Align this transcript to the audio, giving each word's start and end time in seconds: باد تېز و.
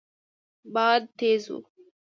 باد 0.73 1.03
تېز 1.17 1.43
و. 1.55 1.55